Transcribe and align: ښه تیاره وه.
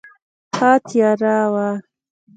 ښه 0.55 0.71
تیاره 0.87 1.35
وه. 1.53 1.67